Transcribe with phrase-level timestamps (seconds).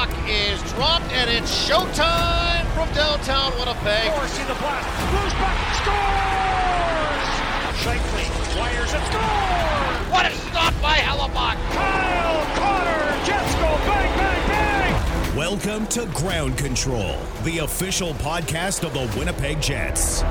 [0.00, 4.10] puck is dropped, and it's showtime from downtown Winnipeg.
[4.12, 4.88] Forcing the blast.
[5.12, 5.74] Moves back.
[5.76, 7.28] Scores!
[7.84, 8.26] Shankly
[8.58, 9.04] wires it.
[9.10, 10.10] Scores!
[10.10, 11.58] What a stop by Hellebuyck!
[11.74, 13.26] Kyle Connor.
[13.26, 15.36] Jets go bang, bang, bang!
[15.36, 20.22] Welcome to Ground Control, the official podcast of the Winnipeg Jets.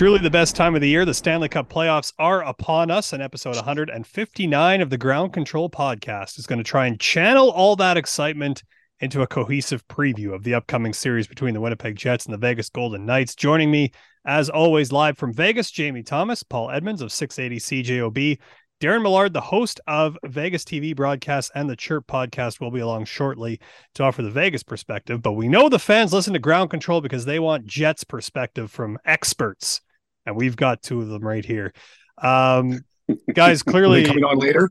[0.00, 1.04] Truly the best time of the year.
[1.04, 6.38] The Stanley Cup playoffs are upon us, and episode 159 of the Ground Control podcast
[6.38, 8.62] is going to try and channel all that excitement
[9.00, 12.70] into a cohesive preview of the upcoming series between the Winnipeg Jets and the Vegas
[12.70, 13.34] Golden Knights.
[13.34, 13.92] Joining me,
[14.24, 18.38] as always, live from Vegas, Jamie Thomas, Paul Edmonds of 680 CJOB,
[18.80, 23.04] Daren Millard, the host of Vegas TV broadcast and the Chirp podcast, will be along
[23.04, 23.60] shortly
[23.96, 25.20] to offer the Vegas perspective.
[25.20, 28.98] But we know the fans listen to ground control because they want Jets perspective from
[29.04, 29.82] experts.
[30.26, 31.72] And we've got two of them right here.
[32.18, 32.84] Um,
[33.32, 34.70] guys, clearly coming on later.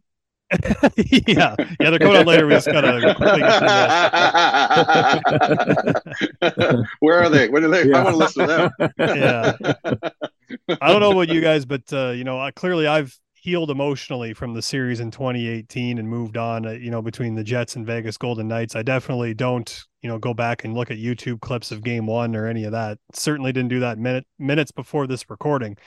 [0.95, 2.47] yeah, yeah, they're coming on later.
[2.47, 3.15] We just gotta.
[6.99, 7.49] Where are they?
[7.49, 7.87] Where are they?
[7.87, 7.97] Yeah.
[7.97, 8.91] I want to listen to them.
[8.97, 9.53] yeah,
[10.81, 14.33] I don't know about you guys, but uh, you know, I, clearly I've healed emotionally
[14.33, 16.65] from the series in 2018 and moved on.
[16.65, 20.17] Uh, you know, between the Jets and Vegas Golden Knights, I definitely don't, you know,
[20.17, 22.97] go back and look at YouTube clips of Game One or any of that.
[23.13, 25.77] Certainly didn't do that minute minutes before this recording.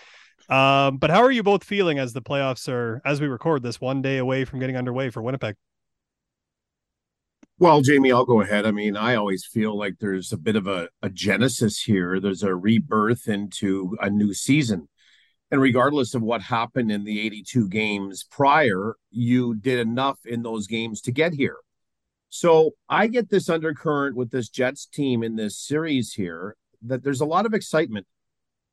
[0.49, 3.81] Um, but how are you both feeling as the playoffs are, as we record this,
[3.81, 5.57] one day away from getting underway for Winnipeg?
[7.59, 8.67] Well, Jamie, I'll go ahead.
[8.67, 12.19] I mean, I always feel like there's a bit of a, a genesis here.
[12.19, 14.89] There's a rebirth into a new season.
[15.53, 20.67] And regardless of what happened in the 82 games prior, you did enough in those
[20.67, 21.59] games to get here.
[22.31, 27.21] So I get this undercurrent with this Jets team in this series here that there's
[27.21, 28.07] a lot of excitement.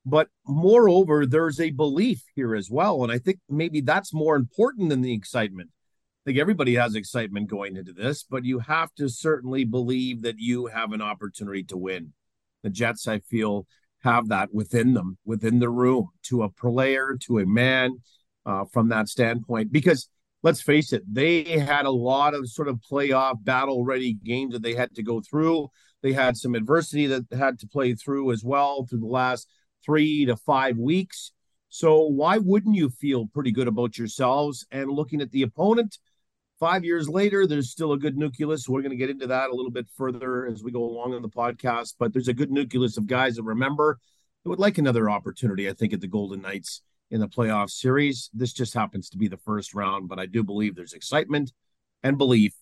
[0.06, 3.04] But moreover, there's a belief here as well.
[3.04, 5.72] And I think maybe that's more important than the excitement.
[5.72, 10.40] I think everybody has excitement going into this, but you have to certainly believe that
[10.40, 12.14] you have an opportunity to win.
[12.64, 13.68] The Jets, I feel,
[14.04, 17.98] have that within them, within the room, to a player, to a man,
[18.46, 19.72] uh, from that standpoint.
[19.72, 20.10] Because
[20.44, 24.64] let's face it, they had a lot of sort of playoff battle ready games that
[24.64, 25.70] they had to go through.
[26.02, 29.48] They had some adversity that had to play through as well through the last
[29.86, 31.32] three to five weeks.
[31.70, 35.98] So why wouldn't you feel pretty good about yourselves and looking at the opponent?
[36.60, 38.68] Five years later, there's still a good nucleus.
[38.68, 41.22] We're going to get into that a little bit further as we go along in
[41.22, 43.98] the podcast, but there's a good nucleus of guys that remember
[44.44, 46.82] that would like another opportunity, I think, at the Golden Knights
[47.12, 48.30] in the playoff series.
[48.34, 51.54] This just happens to be the first round, but I do believe there's excitement
[52.04, 52.54] and belief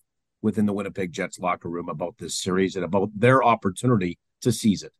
[0.43, 4.83] within the Winnipeg Jets locker room about this series and about their opportunity to seize
[4.83, 4.93] it.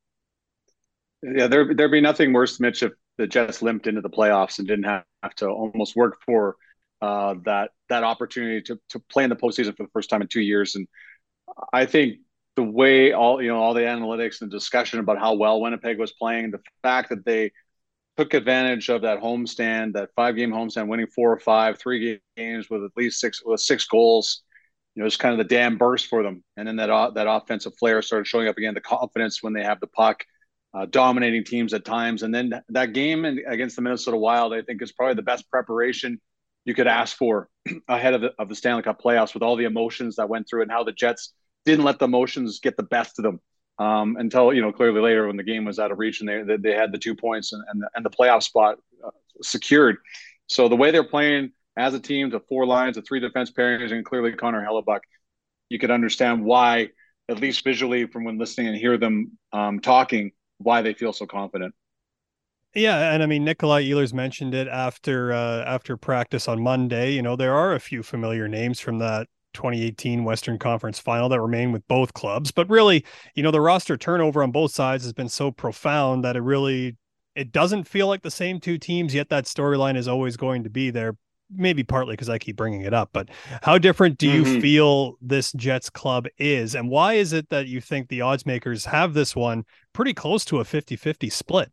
[1.22, 4.68] Yeah, there there'd be nothing worse, Mitch, if the Jets limped into the playoffs and
[4.68, 6.56] didn't have, have to almost work for
[7.02, 10.28] uh, that that opportunity to to play in the postseason for the first time in
[10.28, 10.76] two years.
[10.76, 10.88] And
[11.74, 12.18] I think
[12.56, 16.12] the way all you know all the analytics and discussion about how well Winnipeg was
[16.14, 17.52] playing, the fact that they
[18.18, 22.70] took advantage of that homestand, that five game homestand, winning four or five, three games
[22.70, 24.42] with at least six with six goals.
[24.96, 27.28] You know, it's kind of the dam burst for them, and then that uh, that
[27.30, 28.74] offensive flair started showing up again.
[28.74, 30.26] The confidence when they have the puck,
[30.74, 34.82] uh, dominating teams at times, and then that game against the Minnesota Wild, I think,
[34.82, 36.20] is probably the best preparation
[36.68, 37.48] you could ask for
[37.88, 40.64] ahead of the, of the Stanley Cup playoffs with all the emotions that went through
[40.64, 41.34] and how the Jets
[41.66, 43.40] didn't let the emotions get the best of them
[43.80, 46.58] um, until you know clearly later when the game was out of reach and they
[46.58, 49.10] they, had the two points and and the, and the playoff spot uh,
[49.42, 49.98] secured.
[50.48, 53.92] So the way they're playing as a team, the four lines, the three defense pairings,
[53.94, 55.02] and clearly Connor Hellebuyck,
[55.70, 56.90] you could understand why,
[57.30, 61.26] at least visually from when listening and hear them um, talking, why they feel so
[61.26, 61.74] confident.
[62.78, 67.14] Yeah, and I mean Nikolai Ehlers mentioned it after uh, after practice on Monday.
[67.14, 71.42] You know, there are a few familiar names from that 2018 Western Conference final that
[71.42, 75.14] remain with both clubs, but really, you know, the roster turnover on both sides has
[75.14, 76.96] been so profound that it really
[77.36, 80.70] it doesn't feel like the same two teams, yet that storyline is always going to
[80.70, 81.18] be there.
[81.50, 83.30] Maybe partly because I keep bringing it up, but
[83.64, 84.62] how different do you Mhm.
[84.62, 86.76] feel this Jets club is?
[86.76, 89.64] And why is it that you think the odds makers have this one
[89.94, 91.72] pretty close to a 50 50 split?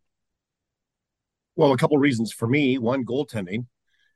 [1.57, 2.79] Well, a couple of reasons for me.
[2.79, 3.67] One, goaltending.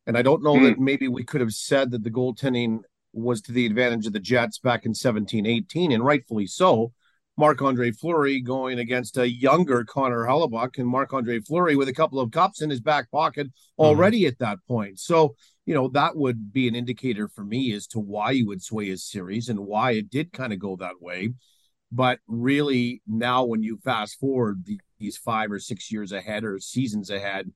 [0.06, 0.64] And I don't know Hmm.
[0.64, 2.81] that maybe we could have said that the goaltending
[3.12, 6.93] was to the advantage of the Jets back in 17 18, and rightfully so.
[7.37, 11.93] Marc Andre Fleury going against a younger Connor Hellebuyck, and Marc Andre Fleury with a
[11.94, 13.46] couple of cups in his back pocket
[13.79, 14.99] already at that point.
[14.99, 18.61] So, you know, that would be an indicator for me as to why you would
[18.61, 21.35] sway his series and why it did kind of go that way.
[21.93, 26.59] But really, now when you fast forward the, these five or six years ahead or
[26.59, 27.50] seasons ahead,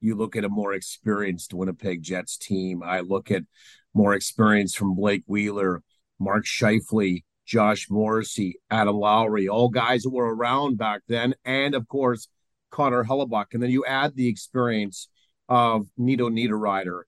[0.00, 2.82] you look at a more experienced Winnipeg Jets team.
[2.82, 3.42] I look at
[3.94, 5.82] more experience from Blake Wheeler,
[6.18, 11.88] Mark Scheifele, Josh Morrissey, Adam Lowry, all guys that were around back then, and of
[11.88, 12.28] course
[12.70, 13.46] Connor Hellebuyck.
[13.52, 15.08] And then you add the experience
[15.48, 17.02] of Nino Niederreiter,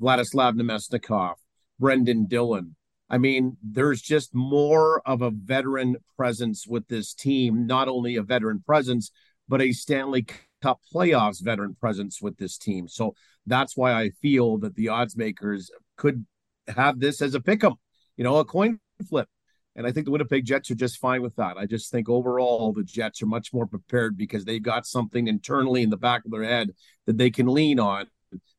[0.00, 1.34] Vladislav Namestnikov,
[1.80, 2.76] Brendan Dillon.
[3.08, 8.22] I mean, there's just more of a veteran presence with this team, not only a
[8.22, 9.12] veteran presence,
[9.48, 10.26] but a Stanley
[10.60, 12.88] Cup playoffs veteran presence with this team.
[12.88, 13.14] So
[13.46, 16.26] that's why I feel that the odds makers could
[16.66, 17.74] have this as a pick 'em,
[18.16, 19.28] you know, a coin flip.
[19.76, 21.58] And I think the Winnipeg Jets are just fine with that.
[21.58, 25.82] I just think overall the Jets are much more prepared because they've got something internally
[25.82, 26.70] in the back of their head
[27.04, 28.06] that they can lean on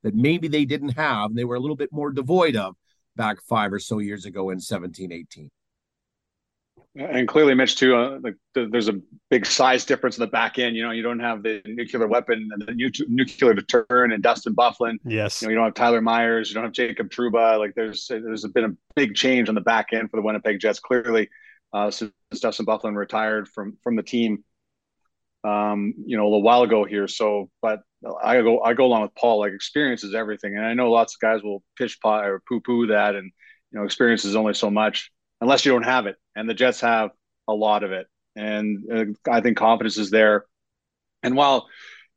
[0.03, 1.31] that maybe they didn't have.
[1.31, 2.75] And they were a little bit more devoid of
[3.17, 5.49] back five or so years ago in 17 18.
[6.95, 8.99] And clearly, Mitch, too, uh, like there's a
[9.29, 10.75] big size difference in the back end.
[10.75, 14.55] You know, you don't have the nuclear weapon and the nu- nuclear deterrent and Dustin
[14.55, 14.97] Byfuglien.
[15.05, 15.41] Yes.
[15.41, 16.49] You know, you don't have Tyler Myers.
[16.49, 17.59] You don't have Jacob Trouba.
[17.59, 20.79] Like there's there's been a big change on the back end for the Winnipeg Jets.
[20.79, 21.29] Clearly,
[21.71, 24.43] uh, since Dustin Byfuglien retired from from the team,
[25.43, 27.07] um, you know, a little while ago here.
[27.07, 27.81] So, but
[28.23, 29.39] I go I go along with Paul.
[29.39, 32.61] Like experience is everything, and I know lots of guys will pitch pot or poo
[32.61, 33.31] poo that, and
[33.71, 35.11] you know, experience is only so much
[35.41, 36.15] unless you don't have it.
[36.35, 37.11] And the Jets have
[37.47, 38.07] a lot of it.
[38.35, 40.45] And uh, I think confidence is there.
[41.23, 41.67] And while,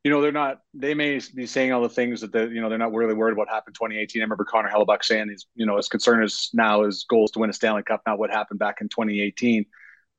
[0.05, 2.69] you know, they're not, they may be saying all the things that, they, you know,
[2.69, 4.21] they're not really worried about what happened 2018.
[4.21, 7.39] I remember Connor Hellebuyck saying he's, you know, his concern is now his goals to
[7.39, 9.65] win a Stanley Cup, not what happened back in 2018.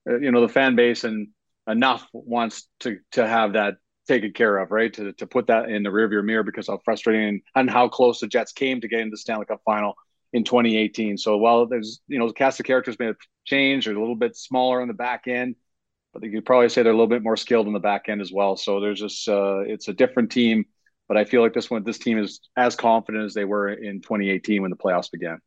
[0.10, 1.30] Uh, you know, the fan base and
[1.68, 3.76] enough wants to, to have that
[4.08, 4.94] taken care of, right?
[4.94, 8.28] To, to put that in the rearview mirror because how frustrating and how close the
[8.28, 9.96] Jets came to getting the Stanley Cup final
[10.34, 11.18] in 2018.
[11.18, 14.16] So while there's you know the cast of characters may have changed or a little
[14.16, 15.56] bit smaller on the back end,
[16.14, 18.22] but you could probably say they're a little bit more skilled in the back end
[18.22, 18.56] as well.
[18.58, 20.66] So there's just uh, it's a different team,
[21.08, 24.02] but I feel like this one this team is as confident as they were in
[24.02, 25.40] 2018 when the playoffs began.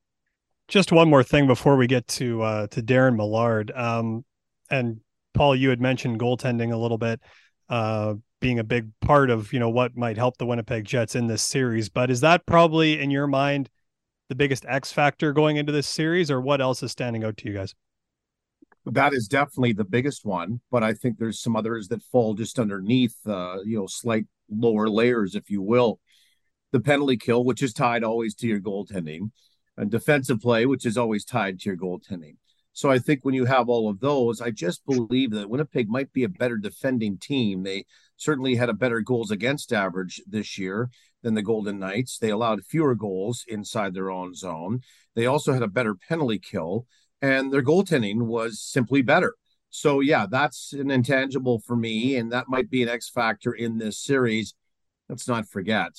[0.68, 4.24] Just one more thing before we get to uh, to Daren Millard um,
[4.70, 5.00] and
[5.34, 5.54] Paul.
[5.56, 7.20] You had mentioned goaltending a little bit.
[7.68, 8.14] Uh,
[8.44, 11.42] being a big part of you know what might help the Winnipeg Jets in this
[11.42, 13.70] series, but is that probably in your mind
[14.28, 17.48] the biggest X factor going into this series, or what else is standing out to
[17.48, 17.74] you guys?
[18.84, 22.58] That is definitely the biggest one, but I think there's some others that fall just
[22.58, 25.98] underneath, uh, you know, slight lower layers, if you will.
[26.72, 29.30] The penalty kill, which is tied always to your goaltending,
[29.78, 32.36] and defensive play, which is always tied to your goaltending.
[32.74, 36.12] So I think when you have all of those, I just believe that Winnipeg might
[36.12, 37.62] be a better defending team.
[37.62, 37.86] They
[38.16, 40.90] certainly had a better goals against average this year
[41.22, 42.18] than the Golden Knights.
[42.18, 44.80] They allowed fewer goals inside their own zone.
[45.14, 46.86] They also had a better penalty kill,
[47.22, 49.34] and their goaltending was simply better.
[49.70, 53.78] So, yeah, that's an intangible for me, and that might be an X factor in
[53.78, 54.52] this series.
[55.08, 55.92] Let's not forget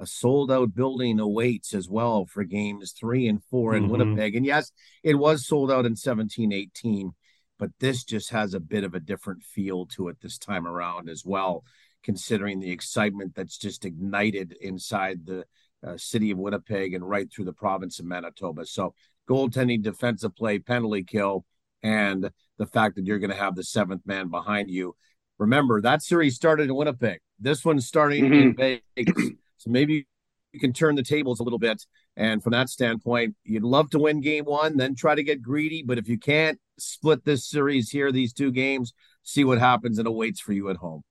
[0.00, 3.92] a sold out building awaits as well for games three and 4 in mm-hmm.
[3.92, 4.36] Winnipeg.
[4.36, 4.72] And yes,
[5.02, 7.12] it was sold out in 17 18,
[7.58, 11.08] but this just has a bit of a different feel to it this time around
[11.08, 11.64] as well,
[12.02, 15.44] considering the excitement that's just ignited inside the
[15.86, 18.66] uh, city of Winnipeg and right through the province of Manitoba.
[18.66, 18.94] So,
[19.28, 21.44] goaltending, defensive play, penalty kill,
[21.82, 24.96] and the fact that you're going to have the seventh man behind you.
[25.38, 27.20] Remember, that series started in Winnipeg.
[27.38, 28.60] This one's starting mm-hmm.
[28.60, 29.30] in Vegas.
[29.58, 30.06] So maybe
[30.52, 31.84] you can turn the tables a little bit.
[32.16, 35.82] And from that standpoint, you'd love to win game one, then try to get greedy.
[35.82, 40.08] But if you can't split this series here, these two games, see what happens and
[40.08, 41.02] awaits for you at home.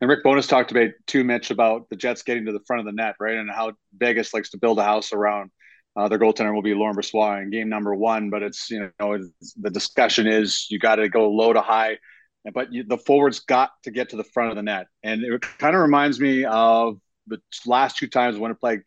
[0.00, 2.86] And Rick Bowness talked about too much about the Jets getting to the front of
[2.86, 3.36] the net, right?
[3.36, 5.50] And how Vegas likes to build a house around
[5.96, 8.28] uh, their goaltender will be Laurent Brossoit in game number one.
[8.28, 9.18] But it's, you know,
[9.56, 11.98] the discussion is you got to go low to high
[12.52, 15.40] but you, the forwards got to get to the front of the net, and it
[15.58, 18.82] kind of reminds me of the last two times when it played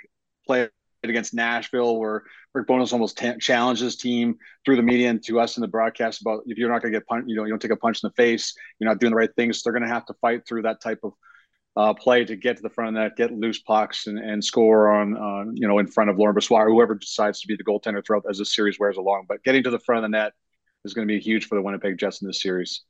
[0.45, 0.69] played
[1.03, 2.23] against Nashville, where
[2.53, 5.67] Rick Bowness almost t- challenged his team through the media and to us in the
[5.67, 7.77] broadcast about if you're not going to get punched, you know, you don't take a
[7.77, 9.57] punch in the face, you're not doing the right things.
[9.57, 11.13] So they're going to have to fight through that type of
[11.77, 14.91] uh, play to get to the front of that, get loose pucks, and, and score
[14.91, 17.63] on, on you know in front of Laurent Brossoit or whoever decides to be the
[17.63, 19.25] goaltender throughout as the series wears along.
[19.29, 20.33] But getting to the front of the net
[20.83, 22.81] is going to be huge for the Winnipeg Jets in this series.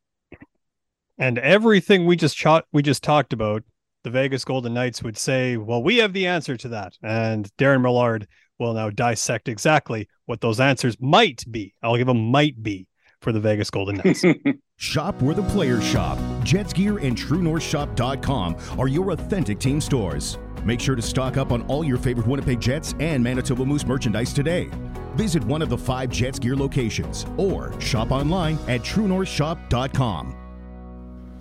[1.20, 3.64] And everything we just ch- we just talked about,
[4.04, 7.82] the Vegas Golden Knights would say, "Well, we have the answer to that." And Daren
[7.82, 11.74] Millard will now dissect exactly what those answers might be.
[11.84, 12.88] I'll give them might be
[13.22, 14.24] for the Vegas Golden Knights.
[14.78, 16.18] shop where the players shop.
[16.44, 20.38] Jets Gear and TrueNorthShop.com are your authentic team stores.
[20.64, 24.34] Make sure to stock up on all your favorite Winnipeg Jets and Manitoba Moose merchandise
[24.34, 24.70] today.
[25.16, 30.39] Visit one of the five Jets Gear locations or shop online at TrueNorthShop.com.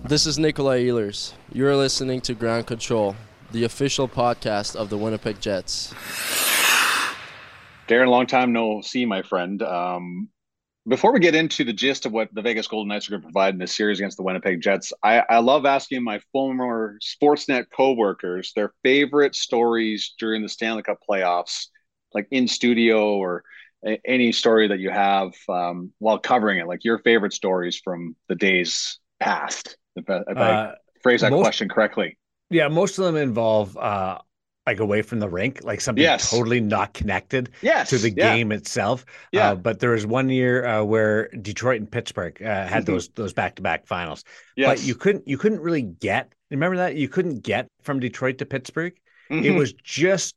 [0.03, 1.33] This is Nikolai Ehlers.
[1.51, 3.15] You're listening to Ground Control,
[3.51, 5.93] the official podcast of the Winnipeg Jets.
[7.87, 9.61] Daren, long time no see, my friend.
[9.61, 10.29] Um,
[10.87, 13.25] before we get into the gist of what the Vegas Golden Knights are going to
[13.25, 17.65] provide in this series against the Winnipeg Jets, I, I love asking my former Sportsnet
[17.75, 21.67] coworkers their favorite stories during the Stanley Cup playoffs,
[22.13, 23.43] like in studio or
[23.85, 28.15] a, any story that you have um, while covering it, like your favorite stories from
[28.29, 29.77] the days past.
[29.99, 32.17] If, I, if uh, I phrase that most, question correctly.
[32.49, 34.19] Yeah, most of them involve uh,
[34.65, 36.29] like away from the rink, like something yes.
[36.29, 37.89] totally not connected yes.
[37.89, 38.35] to the yeah.
[38.35, 39.05] game itself.
[39.31, 39.51] Yeah.
[39.51, 42.93] Uh, but there was one year uh, where Detroit and Pittsburgh uh, had mm-hmm.
[42.93, 44.23] those those back to back finals.
[44.55, 44.69] Yes.
[44.69, 46.33] But you couldn't you couldn't really get.
[46.51, 48.93] Remember that you couldn't get from Detroit to Pittsburgh.
[49.31, 49.45] Mm-hmm.
[49.45, 50.35] It was just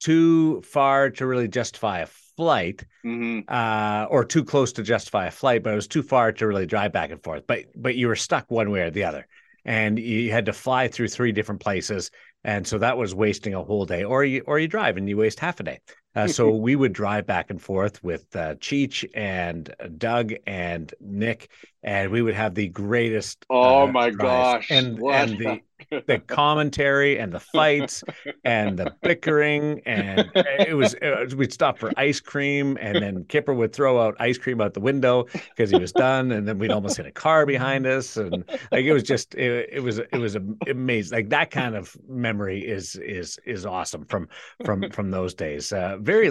[0.00, 2.06] too far to really justify a
[2.40, 3.40] flight, mm-hmm.
[3.48, 6.64] uh, or too close to justify a flight, but it was too far to really
[6.64, 7.46] drive back and forth.
[7.46, 9.26] But but you were stuck one way or the other
[9.66, 12.10] and you had to fly through three different places
[12.44, 15.18] and so that was wasting a whole day or you or you drive and you
[15.18, 15.78] waste half a day
[16.14, 21.50] uh, so we would drive back and forth with uh, Cheech and Doug and Nick,
[21.82, 23.44] and we would have the greatest.
[23.48, 24.70] Oh uh, my gosh!
[24.70, 25.14] And what?
[25.14, 28.04] and the the commentary and the fights
[28.44, 30.94] and the bickering and it was,
[31.34, 34.80] we'd stop for ice cream and then Kipper would throw out ice cream out the
[34.80, 38.44] window because he was done and then we'd almost hit a car behind us and
[38.72, 40.36] like it was just it, it was it was
[40.68, 41.16] amazing.
[41.16, 44.28] Like that kind of memory is is is awesome from
[44.64, 45.72] from from those days.
[45.72, 46.30] Uh, very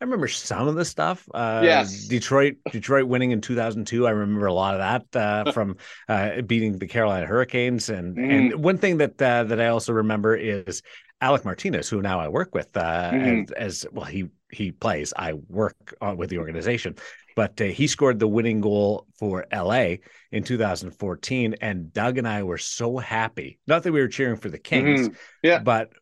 [0.00, 1.28] I remember some of the stuff.
[1.34, 4.06] Uh, yes, Detroit, Detroit winning in 2002.
[4.06, 4.80] I remember a lot of
[5.12, 5.76] that uh, from
[6.08, 7.88] uh, beating the Carolina Hurricanes.
[7.88, 8.30] And mm.
[8.30, 10.82] and one thing that uh, that I also remember is
[11.20, 13.50] Alec Martinez, who now I work with uh, mm.
[13.58, 14.04] as, as, well.
[14.04, 15.12] He he plays.
[15.16, 16.94] I work with the organization,
[17.34, 19.96] but uh, he scored the winning goal for LA
[20.30, 21.56] in 2014.
[21.60, 23.58] And Doug and I were so happy.
[23.66, 25.16] Not that we were cheering for the Kings, mm.
[25.42, 25.92] yeah, but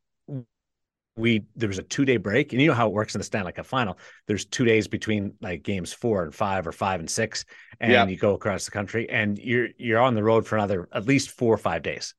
[1.16, 3.24] we there was a two day break, and you know how it works in the
[3.24, 3.98] Stanley Cup final.
[4.26, 7.44] There's two days between like games four and five, or five and six,
[7.80, 8.08] and yep.
[8.08, 11.30] you go across the country, and you're you're on the road for another at least
[11.30, 12.14] four or five days.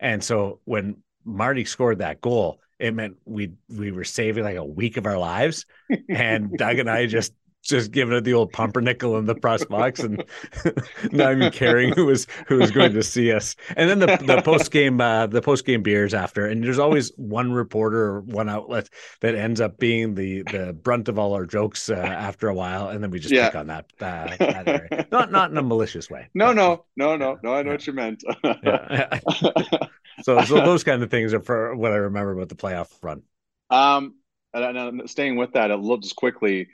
[0.00, 4.64] And so when Marty scored that goal, it meant we we were saving like a
[4.64, 5.66] week of our lives,
[6.08, 7.32] and Doug and I just
[7.70, 10.22] just giving it the old pumpernickel in the press box and
[11.12, 13.56] not even caring who was who was going to see us.
[13.76, 17.10] And then the the post game uh, the post game beers after, and there's always
[17.16, 21.46] one reporter or one outlet that ends up being the the brunt of all our
[21.46, 23.48] jokes uh, after a while, and then we just yeah.
[23.48, 25.06] pick on that, uh, that area.
[25.10, 26.28] Not not in a malicious way.
[26.34, 27.54] No, no, no, no, no.
[27.54, 27.74] I know yeah.
[27.74, 28.24] what you meant.
[28.44, 29.18] yeah.
[30.22, 33.22] so so those kind of things are for what I remember about the playoff run.
[33.70, 34.16] Um,
[34.52, 36.68] and, and staying with that, I'll just quickly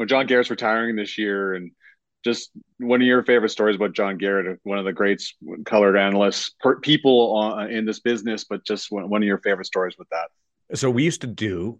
[0.00, 1.70] know, John Garrett's retiring this year, and
[2.24, 6.54] just one of your favorite stories about John Garrett, one of the greats colored analysts,
[6.60, 10.08] per, people on, in this business, but just one, one of your favorite stories with
[10.10, 10.28] that.
[10.76, 11.78] So we used to do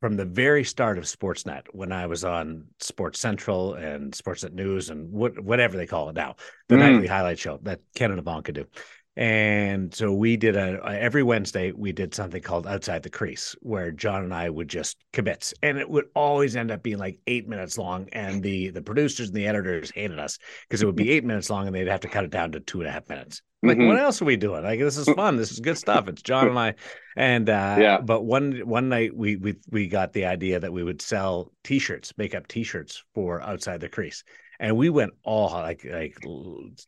[0.00, 4.90] from the very start of Sportsnet when I was on Sports Central and Sportsnet News
[4.90, 6.36] and what, whatever they call it now,
[6.68, 6.80] the mm.
[6.80, 8.66] nightly highlight show that Ken and could do.
[9.14, 13.92] And so we did a every Wednesday we did something called outside the crease where
[13.92, 17.46] John and I would just kibitz and it would always end up being like eight
[17.46, 21.10] minutes long and the the producers and the editors hated us because it would be
[21.12, 23.06] eight minutes long and they'd have to cut it down to two and a half
[23.10, 23.42] minutes.
[23.62, 23.88] Like mm-hmm.
[23.88, 24.62] what else are we doing?
[24.62, 25.36] Like this is fun.
[25.36, 26.08] This is good stuff.
[26.08, 26.74] It's John and I.
[27.14, 28.00] And uh yeah.
[28.00, 32.14] but one one night we we we got the idea that we would sell t-shirts,
[32.16, 34.24] make up t-shirts for outside the crease
[34.62, 36.16] and we went all like like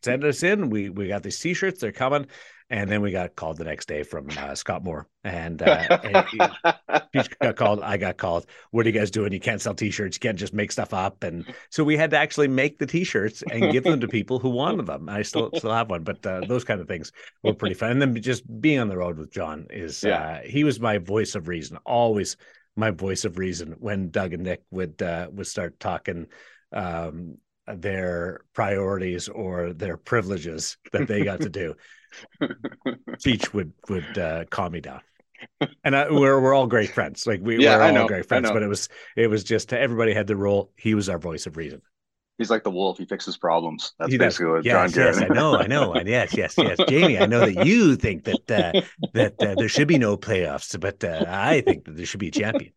[0.01, 0.69] send us in.
[0.69, 2.25] We we got these t-shirts, they're coming,
[2.69, 6.25] and then we got called the next day from uh, Scott Moore, and, uh, and
[6.29, 6.39] he,
[7.21, 7.81] he, got called.
[7.81, 8.45] I got called.
[8.71, 9.33] What are you guys doing?
[9.33, 10.15] You can't sell t-shirts.
[10.15, 13.43] You can't just make stuff up, and so we had to actually make the t-shirts
[13.51, 15.09] and give them to people who wanted them.
[15.09, 17.11] I still still have one, but uh, those kind of things
[17.43, 17.91] were pretty fun.
[17.91, 20.15] And then just being on the road with John is yeah.
[20.15, 22.37] Uh, he was my voice of reason, always
[22.77, 26.27] my voice of reason when Doug and Nick would uh, would start talking
[26.71, 31.75] um, their priorities or their privileges that they got to do.
[33.17, 35.01] Cheech would would uh, calm me down.
[35.83, 37.27] And I, we're we're all great friends.
[37.27, 38.49] Like we yeah, we're all great friends.
[38.49, 40.71] But it was it was just everybody had the role.
[40.77, 41.81] He was our voice of reason.
[42.37, 42.97] He's like the wolf.
[42.97, 43.93] He fixes problems.
[43.97, 44.53] That's he basically does.
[44.53, 45.93] what yes, John Yes, I know, I know.
[45.93, 46.77] And yes, yes, yes.
[46.89, 48.81] Jamie, I know that you think that uh,
[49.13, 52.27] that uh, there should be no playoffs, but uh, I think that there should be
[52.27, 52.73] a champion.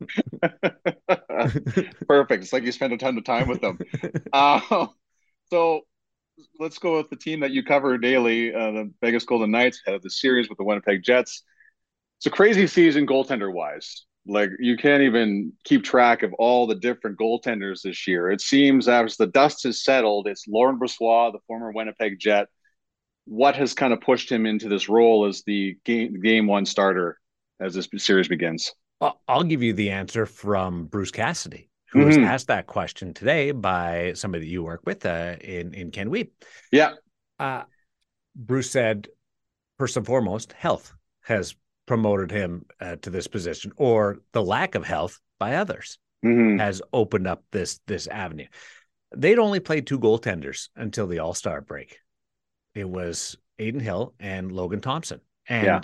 [2.08, 2.44] Perfect.
[2.44, 3.78] It's like you spend a ton of time with them.
[4.32, 4.86] Uh,
[5.50, 5.82] so
[6.58, 9.94] let's go with the team that you cover daily, uh, the Vegas Golden Knights, head
[9.94, 11.42] of the series with the Winnipeg Jets.
[12.18, 14.04] It's a crazy season goaltender wise.
[14.26, 18.30] Like you can't even keep track of all the different goaltenders this year.
[18.30, 22.48] It seems as the dust has settled, it's Laurent Brossoit, the former Winnipeg Jet,
[23.24, 27.18] what has kind of pushed him into this role as the game game one starter
[27.60, 28.72] as this series begins?
[29.00, 32.08] I'll give you the answer from Bruce Cassidy, who mm-hmm.
[32.08, 36.10] was asked that question today by somebody that you work with uh, in in Ken
[36.10, 36.30] Wiebe.
[36.70, 36.94] Yeah,
[37.38, 37.62] uh,
[38.36, 39.08] Bruce said,
[39.78, 40.92] first and foremost, health
[41.22, 41.54] has
[41.86, 46.58] promoted him uh, to this position, or the lack of health by others mm-hmm.
[46.58, 48.46] has opened up this this avenue.
[49.16, 51.98] They'd only played two goaltenders until the All Star break.
[52.74, 55.80] It was Adin Hill and Logan Thompson, and yeah.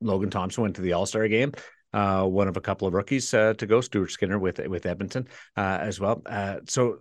[0.00, 1.52] Logan Thompson went to the All Star game.
[1.96, 5.26] Uh, one of a couple of rookies uh, to go, Stuart Skinner with with Edmonton
[5.56, 6.20] uh, as well.
[6.26, 6.98] Uh, so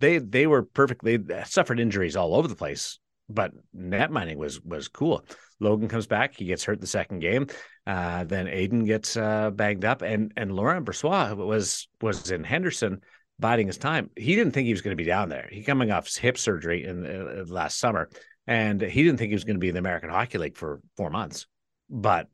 [0.00, 1.02] they they were perfect.
[1.02, 2.98] They suffered injuries all over the place,
[3.30, 5.24] but netminding was was cool.
[5.58, 7.46] Logan comes back, he gets hurt the second game.
[7.86, 13.00] Uh, then Adin gets uh, banged up, and and Laurent Brossoit was was in Henderson
[13.38, 14.10] biding his time.
[14.16, 15.48] He didn't think he was going to be down there.
[15.50, 18.10] He coming off hip surgery in last summer,
[18.46, 20.82] and he didn't think he was going to be in the American Hockey League for
[20.98, 21.46] four months.
[21.88, 22.28] But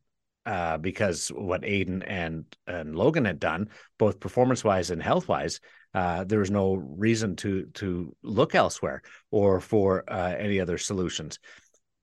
[0.44, 3.68] uh, because what Adin and and Logan had done,
[3.98, 5.60] both performance wise and health wise,
[5.94, 11.38] uh, there was no reason to to look elsewhere or for uh, any other solutions.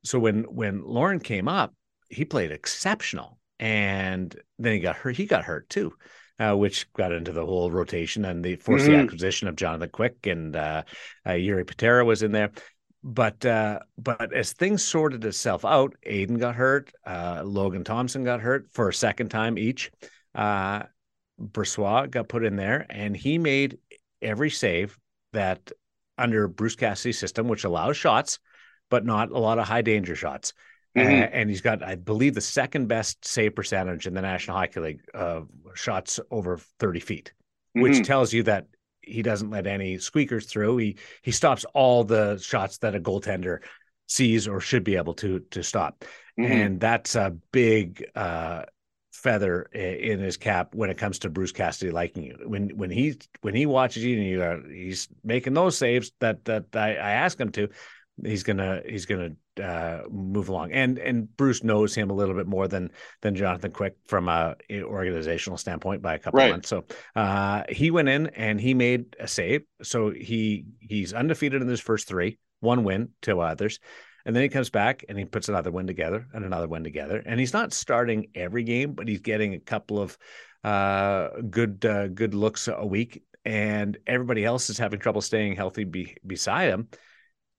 [0.03, 1.74] So when when Laurent came up,
[2.10, 5.17] he played exceptional, and then he got hurt.
[5.17, 5.93] He got hurt too.
[6.41, 8.93] Uh, which got into the whole rotation and the forced mm-hmm.
[8.93, 10.84] the acquisition of Jonathan Quick and uh,
[11.25, 12.51] uh, Jiri Patera was in there
[13.03, 18.41] but uh, but as things sorted itself out, Adin got hurt, uh, Logan Thompson got
[18.41, 19.91] hurt for a second time each.
[20.36, 20.84] Uh,
[21.39, 23.77] Brossoit got put in there, and he made
[24.22, 24.98] every save
[25.32, 25.72] that
[26.18, 28.39] under Bruce Cassidy's system, which allows shots,
[28.89, 30.53] but not a lot of high danger shots.
[30.98, 31.08] Mm-hmm.
[31.08, 34.79] Uh, and he's got, I believe, the second best save percentage in the National Hockey
[34.79, 37.34] League of shots over 30 feet,
[37.77, 37.84] mm-hmm.
[37.84, 38.65] which tells you that
[39.10, 40.78] he doesn't let any squeakers through.
[40.78, 43.60] He he stops all the shots that a goaltender
[44.08, 46.06] sees or should be able to to stop,
[46.39, 46.51] mm-hmm.
[46.51, 48.63] and that's a big uh,
[49.12, 52.38] feather in his cap when it comes to Bruce Cassidy liking you.
[52.45, 56.45] When when he when he watches you and you are, he's making those saves that
[56.45, 57.69] that I, I ask him to,
[58.24, 60.72] he's gonna he's gonna uh, move along.
[60.72, 62.91] And and Bruce knows him a little bit more than
[63.22, 66.52] than Jonathan Quick from a organizational standpoint by a couple right.
[66.52, 66.69] months.
[66.69, 69.63] So uh, he went in and he made a save.
[69.84, 73.80] So he he's undefeated in his first three, one win, two others.
[74.26, 77.24] And then he comes back and he puts another win together and another win together.
[77.26, 80.17] And he's not starting every game, but he's getting a couple of
[80.63, 83.24] uh, good uh, good looks a week.
[83.45, 86.89] And everybody else is having trouble staying healthy be- beside him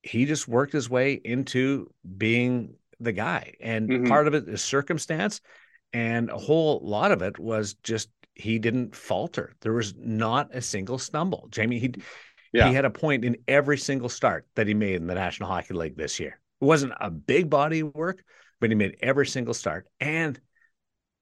[0.03, 3.55] he just worked his way into being the guy.
[3.61, 4.07] And mm-hmm.
[4.07, 5.41] part of it is circumstance,
[5.93, 9.55] and a whole lot of it was just he didn't falter.
[9.61, 11.49] There was not a single stumble.
[11.51, 11.95] Jamie, he
[12.53, 12.69] yeah.
[12.69, 15.75] he had a point in every single start that he made in the National Hockey
[15.75, 16.41] League this year.
[16.61, 18.23] It wasn't a big body work,
[18.61, 20.39] but he made every single start, and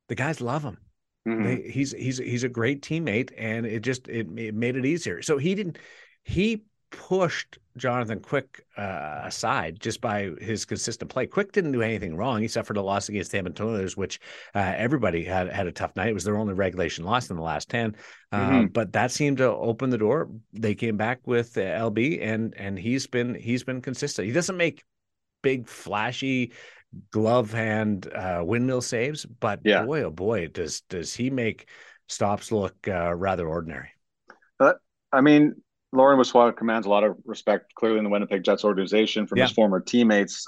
[0.09, 0.79] the guys love him.
[1.27, 1.45] Mm-hmm.
[1.45, 5.23] They, he's he's he's a great teammate, and it just it, it made it easier.
[5.23, 5.79] So he didn't
[6.23, 11.27] he pushed Jonathan Quick uh, aside just by his consistent play.
[11.27, 12.40] Quick didn't do anything wrong.
[12.40, 14.20] He suffered a loss against the Edmonton Oilers, which
[14.55, 16.09] uh, everybody had had a tough night.
[16.09, 17.96] It was their only regulation loss in the last ten,
[18.33, 18.66] uh, mm-hmm.
[18.66, 20.31] but that seemed to open the door.
[20.53, 24.27] They came back with uh, LB, and and he's been he's been consistent.
[24.27, 24.85] He doesn't make
[25.42, 26.53] big flashy
[27.11, 29.85] glove hand uh, windmill saves, but yeah.
[29.85, 31.68] boy oh boy does does he make
[32.09, 33.90] stops look uh, rather ordinary.
[35.12, 35.55] I mean,
[35.92, 39.44] Laurent Brossoit commands a lot of respect, clearly in the Winnipeg Jets organization from yeah.
[39.44, 40.46] his former teammates.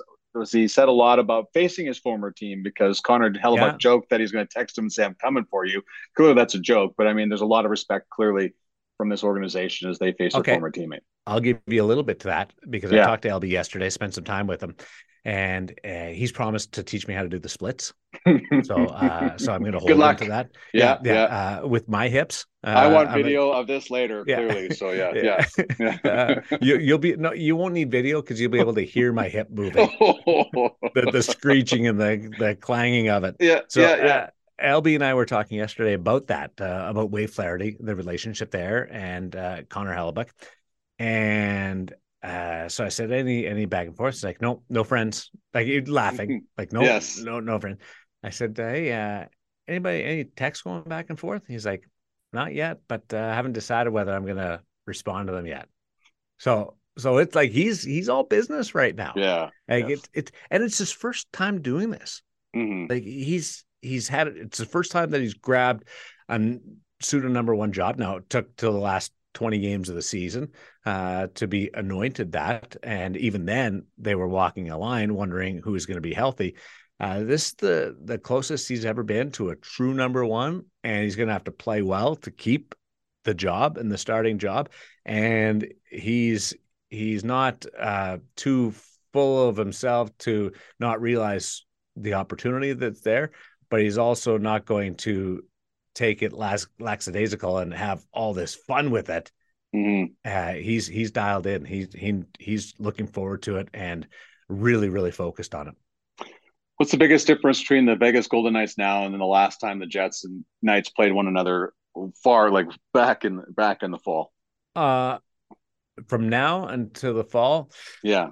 [0.52, 3.76] He said a lot about facing his former team because Connor Hellebuyck yeah.
[3.78, 5.82] joked that he's going to text him and say, "I'm coming for you."
[6.14, 8.52] Clearly, that's a joke, but I mean, there's a lot of respect clearly
[9.00, 10.52] from this organization as they face okay.
[10.52, 11.00] their former teammate.
[11.26, 13.02] I'll give you a little bit to that because yeah.
[13.02, 14.76] I talked to LB yesterday, spent some time with him,
[15.24, 17.94] and uh, he's promised to teach me how to do the splits.
[18.62, 20.50] so, uh, so I'm going to hold on to that.
[20.74, 21.12] Yeah, yeah.
[21.12, 21.60] yeah.
[21.62, 22.44] Uh, with my hips.
[22.62, 24.22] I want uh, video of this later.
[24.26, 24.36] Yeah.
[24.36, 25.44] Clearly, so yeah, yeah.
[25.78, 25.98] yeah.
[26.50, 29.14] Uh, you, will be no, you won't need video because you'll be able to hear
[29.14, 33.36] my hip moving, the, the screeching and the the clanging of it.
[33.40, 34.30] Yeah, so, yeah, yeah.
[34.62, 38.88] LB and I were talking yesterday about that, uh, about Wade Flaherty, the relationship there,
[38.92, 40.28] and uh, Connor Hellebuyck.
[40.98, 41.92] And
[42.22, 44.14] uh, so I said, any any back and forth?
[44.14, 45.30] He's like, no, no friends.
[45.54, 47.18] Like you're laughing, like no, yes.
[47.18, 47.78] no, no friend.
[48.22, 49.24] I said, hey, uh,
[49.66, 51.44] anybody, any text going back and forth?
[51.46, 51.88] He's like,
[52.32, 55.68] not yet, but uh, I haven't decided whether I'm gonna respond to them yet.
[56.38, 59.14] So, so it's like he's he's all business right now.
[59.16, 59.98] Yeah, like yes.
[59.98, 62.22] it's it's and it's his first time doing this.
[62.54, 62.86] Mm-hmm.
[62.90, 64.36] Like he's he's had it.
[64.36, 65.84] It's the first time that he's grabbed
[66.28, 66.58] a
[67.00, 67.98] pseudo number one job.
[67.98, 70.50] Now it took till the last 20 games of the season
[70.84, 72.76] uh, to be anointed that.
[72.82, 76.56] And even then, they were walking a line wondering who is going to be healthy.
[76.98, 81.02] Uh, this is the the closest he's ever been to a true number one, and
[81.02, 82.74] he's going to have to play well to keep
[83.24, 84.68] the job and the starting job.
[85.06, 86.52] And he's
[86.90, 88.74] he's not uh, too
[89.12, 91.64] full of himself to not realize
[91.96, 93.30] the opportunity that's there,
[93.70, 95.42] but he's also not going to
[95.94, 99.32] take it lax, lackadaisical and have all this fun with it.
[99.74, 100.14] Mhm.
[100.24, 101.64] Uh, he's he's dialed in.
[101.64, 104.06] He's he he's looking forward to it and
[104.48, 105.74] really really focused on it.
[106.76, 109.78] What's the biggest difference between the Vegas Golden Knights now and then the last time
[109.78, 111.72] the Jets and Knights played one another
[112.24, 114.32] far like back in back in the fall?
[114.74, 115.18] Uh,
[116.08, 117.70] from now until the fall,
[118.02, 118.30] Yeah.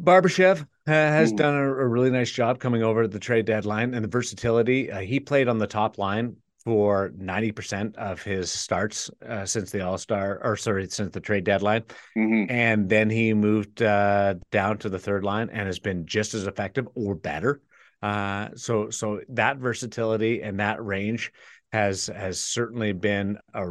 [0.00, 1.36] Barbashev has Mm.
[1.36, 4.90] done a, a really nice job coming over at the trade deadline and the versatility.
[4.90, 9.80] Uh, he played on the top line for 90% of his starts uh, since the
[9.80, 11.84] All Star, or sorry, since the trade deadline.
[12.14, 16.34] hmm And then he moved uh, down to the third line and has been just
[16.34, 17.60] as effective or better.
[18.02, 21.32] Uh, so, so that versatility and that range
[21.72, 23.66] has has certainly been a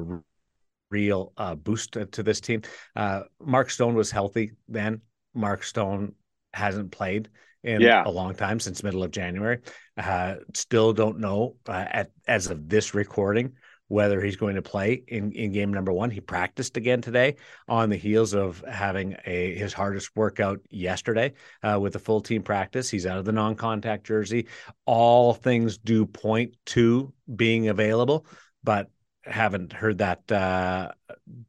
[0.89, 2.61] real uh, boost to, to this team.
[2.95, 5.01] Uh, Mark Stone was healthy then.
[5.33, 6.13] Mark Stone
[6.53, 7.29] hasn't played
[7.63, 8.03] in Yeah.
[8.05, 9.59] a long time since middle of January.
[9.97, 13.53] Uh, still don't know uh, at as of this recording
[13.89, 16.11] whether he's going to play in, in game number one.
[16.11, 17.37] He practiced again today
[17.67, 22.43] on the heels of having a his hardest workout yesterday uh, with a full team
[22.43, 22.87] practice.
[22.89, 24.45] He's out of the non-contact jersey.
[24.85, 28.27] All things do point to being available,
[28.63, 28.89] but
[29.29, 30.91] haven't heard that uh,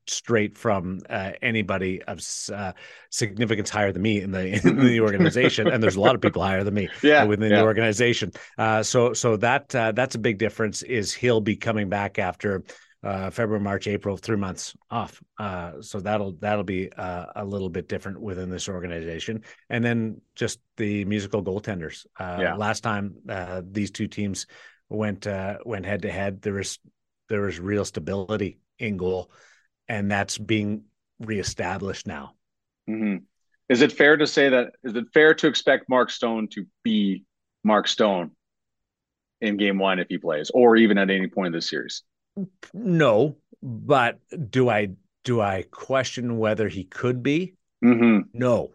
[0.07, 2.21] straight from uh, anybody of
[2.53, 2.73] uh,
[3.11, 5.69] significance higher than me in the in the organization.
[5.69, 7.25] and there's a lot of people higher than me Yeah.
[7.25, 7.59] within yeah.
[7.59, 8.33] the organization.
[8.59, 10.83] Uh, so so that uh, that's a big difference.
[10.83, 12.63] Is he'll be coming back after
[13.03, 15.23] uh, February, March, April, three months off.
[15.39, 19.43] Uh, so that'll that'll be uh, a little bit different within this organization.
[19.71, 22.05] And then just the musical goaltenders.
[22.19, 22.55] Uh, Yeah.
[22.57, 24.47] Last time uh, these two teams
[24.91, 26.79] went uh, went head to head, there was
[27.31, 29.31] there was real stability in goal,
[29.89, 30.85] and that's being
[31.21, 32.35] reestablished now.
[32.87, 33.17] hmm
[33.71, 34.73] Is it fair to say that?
[34.85, 37.25] Is it fair to expect Mark Stone to be
[37.65, 38.33] Mark Stone
[39.41, 42.03] in Game One if he plays, or even at any point in the series?
[42.73, 44.19] No, but
[44.51, 44.91] do I
[45.25, 47.55] do I question whether he could be?
[47.83, 48.71] hmm No,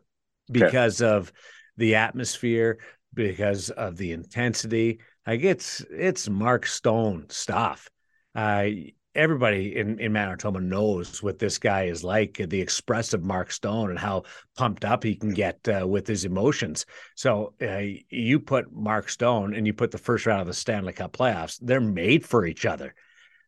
[0.52, 1.32] because of
[1.78, 2.80] the atmosphere,
[3.14, 5.00] because of the intensity.
[5.26, 7.90] Like it's it's Mark Stone stuff.
[8.36, 8.68] Uh,
[9.16, 14.00] everybody in in Manitoba knows what this guy is like, the expressive Mark Stone, and
[14.00, 14.24] how
[14.58, 16.86] pumped up he can get uh, with his emotions.
[17.16, 20.94] So uh, you put Mark Stone and you put the first round of the Stanley
[20.94, 21.58] Cup playoffs.
[21.62, 22.94] They're made for each other.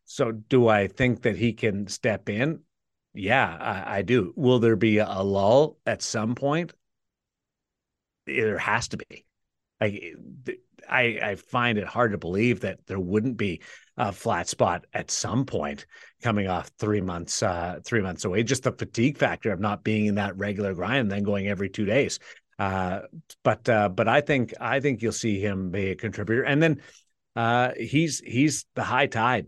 [0.04, 2.60] So do I think that he can step in?
[3.12, 4.32] Yeah, I, I do.
[4.36, 6.72] Will there be a lull at some point?
[8.24, 9.27] There has to be.
[9.80, 10.14] I,
[10.88, 13.62] I find it hard to believe that there wouldn't be
[13.96, 15.86] a flat spot at some point
[16.22, 18.42] coming off three months, uh, three months away.
[18.42, 21.68] Just the fatigue factor of not being in that regular grind and then going every
[21.68, 22.18] two days.
[22.58, 23.00] Uh,
[23.44, 26.82] but uh, but I think I think you'll see him be a contributor, and then
[27.36, 29.46] uh, he's he's the high tide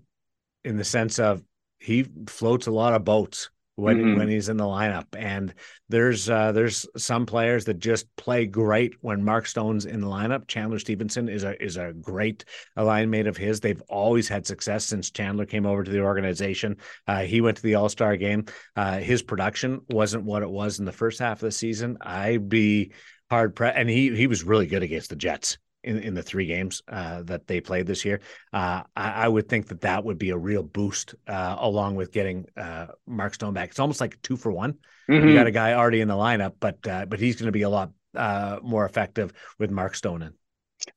[0.64, 1.42] in the sense of
[1.80, 4.18] he floats a lot of boats when Mhm.
[4.18, 5.06] when he's in the lineup.
[5.16, 5.54] And
[5.88, 10.48] there's uh there's some players that just play great when Mark Stone's in the lineup.
[10.48, 12.44] Chandler Stephenson is a is a great
[12.76, 13.60] line mate of his.
[13.60, 16.76] They've always had success since Chandler came over to the organization.
[17.06, 18.44] Uh, he went to the All-Star game.
[18.76, 21.96] Uh, his production wasn't what it was in the first half of the season.
[22.00, 22.92] I'd be
[23.30, 26.46] hard pressed and he he was really good against the Jets in, in the three
[26.46, 28.20] games uh, that they played this year.
[28.52, 32.12] Uh, I, I would think that that would be a real boost uh, along with
[32.12, 33.70] getting uh, Mark Stone back.
[33.70, 34.78] It's almost like a two for one.
[35.16, 35.34] You Mhm.
[35.34, 37.68] got a guy already in the lineup, but uh, but he's going to be a
[37.68, 40.32] lot uh, more effective with Mark Stone in.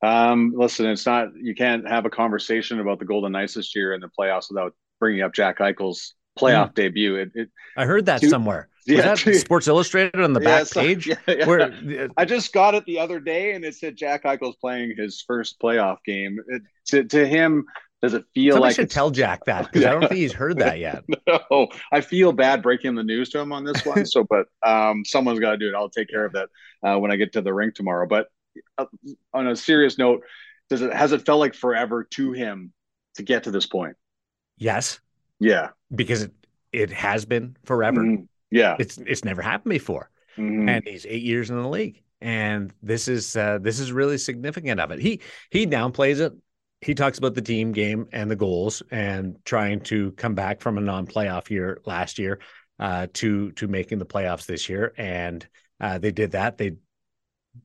[0.02, 3.94] Um, listen, it's not you can't have a conversation about the Golden Knights this year
[3.94, 7.16] in the playoffs without bringing up Jack Eichel's playoff debut.
[7.16, 8.70] It, it I heard that Two- somewhere.
[8.86, 11.08] Yeah, Was that two- Sports Illustrated on the yeah, back so- page?
[11.08, 11.46] yeah, yeah.
[11.48, 15.24] Where I just got it the other day, and it said Jack Eichel's playing his
[15.26, 16.40] first playoff game.
[16.48, 17.66] It, to to him,
[18.02, 20.58] does it feel somebody like should tell Jack that because I don't think he's heard
[20.60, 21.06] that yet.
[21.28, 24.06] no, I feel bad breaking the news to him on this one.
[24.06, 25.76] So, but um, someone's got to do it.
[25.76, 26.50] I'll take care of that
[26.84, 28.06] uh, when I get to the rink tomorrow.
[28.06, 28.28] But
[28.78, 28.86] uh,
[29.34, 30.24] on a serious note,
[30.70, 32.74] does it has it felt like forever to him
[33.16, 33.96] to get to this point?
[34.58, 35.00] Yes,
[35.44, 36.32] Yeah, because it
[36.72, 38.02] it has been forever.
[38.02, 38.28] Mhm.
[38.50, 40.10] yeah, It's it's never happened before.
[40.38, 40.68] Mhm.
[40.68, 44.80] and he's eight years in the league and this is uh, this is really significant
[44.80, 46.34] of it he he downplays it
[46.82, 50.80] he talks about the team game and the goals and trying to come back from
[50.80, 52.40] a non-playoff year last year
[52.80, 55.48] uh, to to making the playoffs this year, and
[55.80, 56.58] uh, they did that.
[56.58, 56.72] They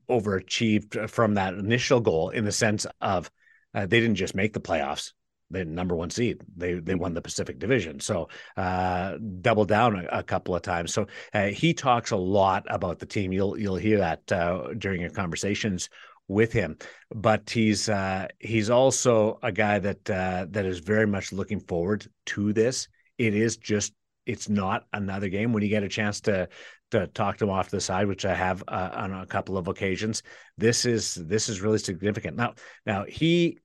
[0.07, 3.31] overachieved from that initial goal in the sense of
[3.73, 5.13] uh, they didn't just make the playoffs;
[5.51, 6.41] the number one seed.
[6.55, 10.93] They they won the Pacific Division, so uh, doubled down a, a, couple of times.
[10.93, 13.31] So uh, he talks a lot about the team.
[13.31, 15.89] You'll you'll hear that uh, during your conversations
[16.27, 16.77] with him.
[17.13, 22.07] But he's uh, he's also a guy that uh, that is very much looking forward
[22.27, 22.87] to this.
[23.17, 23.93] It is just
[24.25, 25.51] it's not another game.
[25.51, 26.47] When you get a chance to
[26.91, 29.67] to talk to him off the side, which I have uh, on a couple of
[29.67, 30.23] occasions,
[30.57, 32.37] this is this is really significant.
[32.37, 32.53] Now
[32.85, 33.57] now he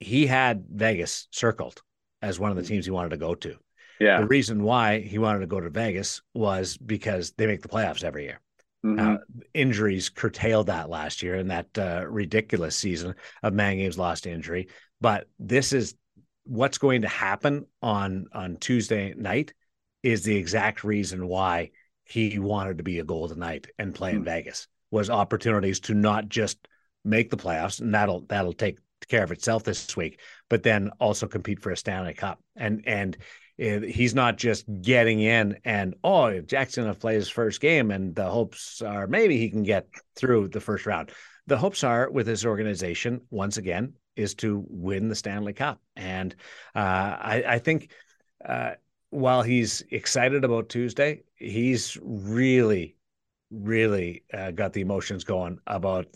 [0.00, 1.82] he had Vegas circled
[2.22, 3.56] as one of the teams he wanted to go to.
[4.00, 4.20] Yeah.
[4.20, 8.02] The reason why he wanted to go to Vegas was because they make the playoffs
[8.02, 8.40] every year.
[8.84, 9.14] Mm-hmm.
[9.14, 9.16] Uh,
[9.52, 14.68] injuries curtailed that last year in that uh, ridiculous season of man games lost injury.
[15.02, 15.94] But this is
[16.44, 19.52] what's going to happen on on Tuesday night
[20.02, 21.72] is the exact reason why
[22.04, 24.24] he wanted to be a Golden Knight and play in mm-hmm.
[24.24, 26.66] Vegas was opportunities to not just
[27.04, 31.26] make the playoffs and that'll that'll take care of itself this week, but then also
[31.26, 33.16] compete for a Stanley Cup and and
[33.58, 38.24] he's not just getting in and oh Jackson have played his first game and the
[38.24, 39.86] hopes are maybe he can get
[40.16, 41.10] through the first round.
[41.46, 46.34] The hopes are with his organization once again is to win the Stanley Cup, and
[46.74, 47.90] uh, I, I, think
[48.44, 48.72] uh,
[49.10, 52.96] while he's excited about Tuesday, he's really,
[53.50, 56.06] really uh, got the emotions going about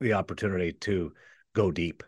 [0.00, 1.12] the opportunity to
[1.54, 2.02] go deep.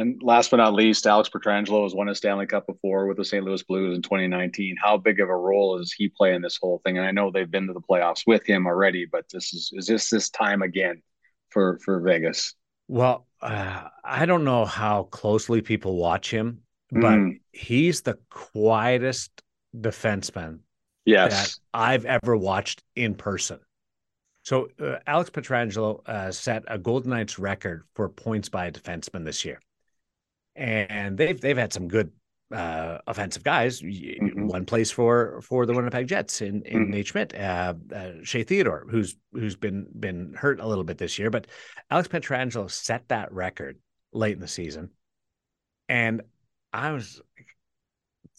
[0.00, 3.24] And last but not least, Alex Pietrangelo has won a Stanley Cup before with the
[3.24, 3.44] St.
[3.44, 4.76] Louis Blues in 2019.
[4.82, 6.96] How big of a role is he playing this whole thing?
[6.96, 9.86] And I know they've been to the playoffs with him already, but this is is
[9.86, 11.02] this this time again
[11.50, 12.54] for for Vegas?
[12.88, 17.38] Well, uh, I don't know how closely people watch him, but mm.
[17.52, 19.42] he's the quietest
[19.76, 20.60] defenseman
[21.04, 21.30] yes.
[21.32, 23.60] that I've ever watched in person.
[24.44, 29.26] So uh, Alex Pietrangelo uh, set a Golden Knights record for points by a defenseman
[29.26, 29.60] this year
[30.60, 32.12] and they've they've had some good
[32.54, 33.80] uh, offensive guys.
[33.80, 34.46] Mm-hmm.
[34.46, 36.90] One place for for the Winnipeg Jets in in mm-hmm.
[36.90, 41.18] Nate Schmidt, uh, uh, Shea Theodore, who's who's been been hurt a little bit this
[41.18, 41.46] year, but
[41.90, 43.78] Alex Pietrangelo set that record
[44.12, 44.90] late in the season,
[45.88, 46.22] and
[46.72, 47.20] I was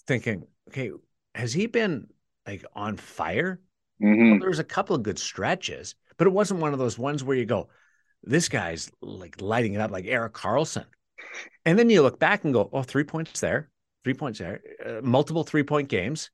[0.07, 0.91] thinking, okay,
[1.33, 2.07] has he been
[2.45, 3.61] like on fire?
[4.01, 4.29] Mm-hmm.
[4.31, 7.23] Well, there was a couple of good stretches, but it wasn't one of those ones
[7.23, 7.69] where you go,
[8.23, 10.85] this guy's like lighting it up like Erik Karlsson
[11.65, 13.69] and then you look back and go, oh, three points there,
[14.03, 16.31] three points there, uh, multiple three point games,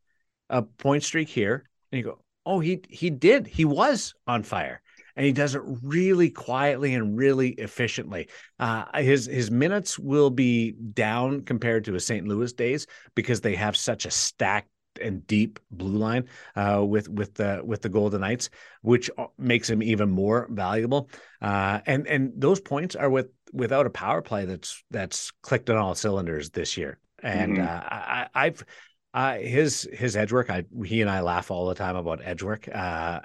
[0.50, 1.69] a point streak here.
[1.91, 3.47] And you go, oh, he he did.
[3.47, 4.82] He was on fire.
[5.15, 8.30] And he does it really quietly and really efficiently.
[8.60, 12.28] Uh, his his minutes will be down compared to his St.
[12.28, 14.69] Louis days because they have such a stacked
[15.02, 18.50] and deep blue line uh, with with the with the Golden Knights,
[18.82, 21.10] which uh, makes him even more valuable.
[21.41, 25.78] Uh, and and those points are with without a power play that's that's clicked on
[25.78, 27.00] all cylinders this year.
[27.22, 27.68] And mm-hmm.
[27.68, 28.64] uh, I, I've
[29.14, 30.50] uh, his his edge work.
[30.50, 32.68] I he and I laugh all the time about edge work.
[32.68, 33.22] Uh,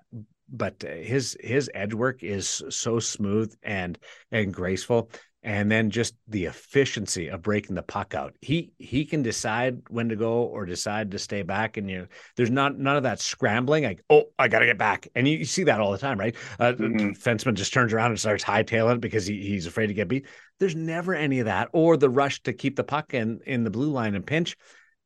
[0.48, 3.98] but his his edge work is so smooth and
[4.30, 5.10] and graceful
[5.44, 8.34] and then just the efficiency of breaking the puck out.
[8.40, 12.50] He he can decide when to go or decide to stay back, and you there's
[12.50, 13.82] not none of that scrambling.
[13.84, 16.18] Like oh, I got to get back, and you, you, see that all the time,
[16.18, 16.36] right?
[16.60, 17.10] Uh, mm-hmm.
[17.10, 20.26] Fenceman just turns around and starts hightailing because he, he's afraid to get beat.
[20.60, 23.70] There's never any of that, or the rush to keep the puck in in the
[23.70, 24.56] blue line and pinch.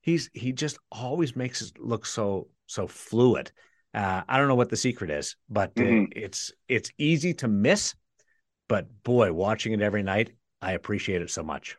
[0.02, 3.52] He's he just always makes it look so so fluid.
[3.94, 6.12] Uh, I don't know what the secret is, but mm-hmm.
[6.12, 7.94] it, it's it's easy to miss
[8.68, 11.76] but boy, watching it every night, I appreciate it so much.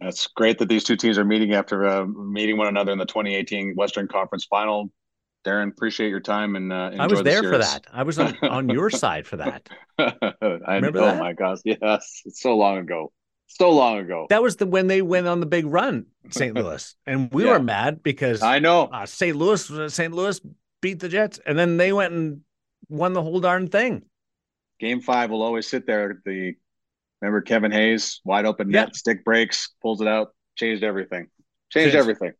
[0.00, 3.06] It's great that these two teams are meeting after uh, meeting one another in the
[3.06, 4.90] 2018 Western Conference Final.
[5.44, 7.86] Daren, appreciate your time and uh, I was there the for that.
[7.92, 9.68] I was on, on your side for that.
[9.98, 11.18] I Remember oh that?
[11.18, 13.12] my gosh, yes, it's so long ago,
[13.46, 14.26] so long ago.
[14.30, 16.54] That was the when they went on the big run, St.
[16.56, 17.52] Louis, and we yeah.
[17.52, 19.36] were mad because I know uh, St.
[19.36, 20.14] Louis, St.
[20.14, 20.40] Louis
[20.80, 22.40] beat the Jets, and then they went and
[22.88, 24.02] won the whole darn thing
[24.84, 26.20] game five will always sit there.
[26.24, 26.54] The
[27.20, 28.92] remember Kevin Hayes, wide open net, yeah.
[28.92, 31.28] stick breaks, pulls it out, changed everything.
[31.70, 32.32] Changed everything.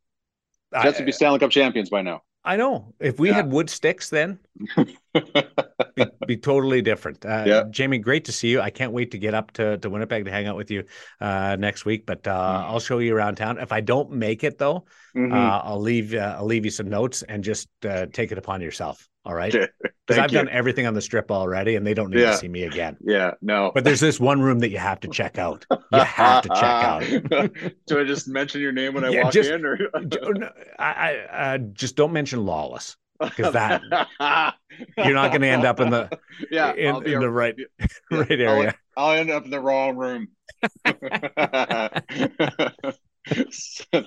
[0.82, 2.22] Jets would be Stanley Cup champions by now.
[2.46, 2.92] I know.
[3.00, 3.36] If we yeah.
[3.36, 4.38] had wood sticks then,
[4.76, 7.24] be, be, totally different.
[7.24, 7.64] Uh, yeah.
[7.70, 8.60] Jamie, great to see you.
[8.60, 10.84] I can't wait to get up to, to Winnipeg to hang out with you
[11.22, 12.04] uh, next week.
[12.04, 12.70] But uh, mm-hmm.
[12.70, 13.58] I'll show you around town.
[13.58, 14.84] If I don't make it though,
[15.16, 15.32] mm-hmm.
[15.32, 18.60] Uh, I'll leave uh, I'll leave you some notes and just uh, take it upon
[18.60, 19.08] yourself.
[19.24, 19.54] All right.
[20.06, 20.38] because I've you.
[20.38, 22.32] done everything on the strip already, and they don't need Yeah.
[22.32, 22.96] to see me again.
[23.00, 23.70] Yeah, no.
[23.74, 25.64] But there's this one room that you have to check out.
[25.70, 26.60] You have to check
[27.42, 27.50] out.
[27.86, 31.24] Do I just mention your name when I Yeah, walk just- in, or No, I,
[31.32, 33.80] I uh, just don't mention lawless because that
[34.98, 36.10] you're not going to end up in the
[36.50, 38.74] yeah, in, in a- the right yeah, right I'll- area.
[38.96, 40.28] I'll, end up in the wrong room.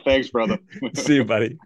[0.06, 0.60] Thanks, brother.
[0.96, 1.58] See you, buddy.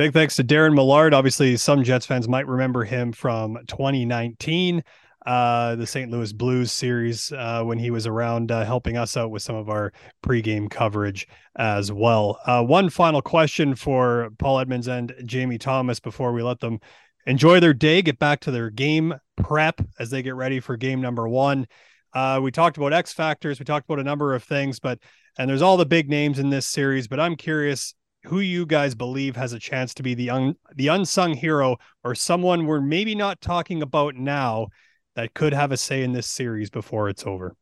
[0.00, 1.12] Big thanks to Daren Millard.
[1.12, 4.82] Obviously, some Jets fans might remember him from 2019,
[5.26, 6.10] uh, the St.
[6.10, 9.68] Louis Blues series, uh, when he was around uh, helping us out with some of
[9.68, 9.92] our
[10.24, 12.40] pregame coverage as well.
[12.46, 16.78] Uh, one final question for Paul Edmonds and Jamie Thomas before we let them
[17.26, 21.02] enjoy their day, get back to their game prep as they get ready for game
[21.02, 21.66] number one.
[22.14, 24.98] Uh, we talked about X factors, we talked about a number of things, but
[25.36, 27.92] and there's all the big names in this series, but I'm curious
[28.24, 32.14] who you guys believe has a chance to be the un- the unsung hero or
[32.14, 34.68] someone we're maybe not talking about now
[35.16, 37.56] that could have a say in this series before it's over.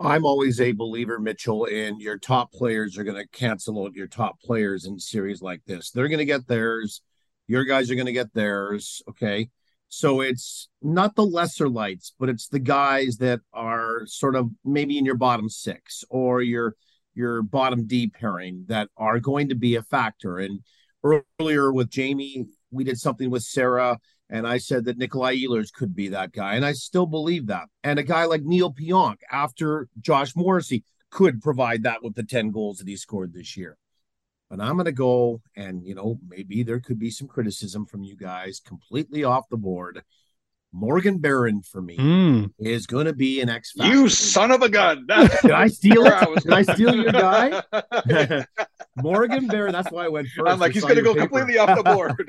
[0.00, 4.08] I'm always a believer, Mitchell, in your top players are going to cancel out your
[4.08, 5.90] top players in series like this.
[5.90, 7.02] They're going to get theirs.
[7.46, 9.02] Your guys are going to get theirs.
[9.08, 9.48] Okay.
[9.88, 14.98] So it's not the lesser lights, but it's the guys that are sort of maybe
[14.98, 16.74] in your bottom six or your
[17.14, 20.38] your bottom D pairing that are going to be a factor.
[20.38, 20.60] And
[21.38, 23.98] earlier with Jamie, we did something with Sarah,
[24.30, 27.68] and I said that Nikolai Ehlers could be that guy, and I still believe that.
[27.84, 32.50] And a guy like Neal Pionk after Josh Morrissey could provide that with the 10
[32.50, 33.76] goals that he scored this year.
[34.48, 38.04] But I'm going to go, and you know, maybe there could be some criticism from
[38.04, 40.02] you guys completely off the board.
[40.72, 42.50] Morgan Barron for me Mm.
[42.58, 43.92] is going to be an X factor.
[43.92, 45.06] you son of a gun!
[45.42, 47.62] Did I steal where I was Did I steal your guy?
[48.96, 49.72] Morgan Barron.
[49.72, 50.50] That's why I went first.
[50.50, 51.26] I'm like, he's going to go paper.
[51.28, 52.24] completely off the board.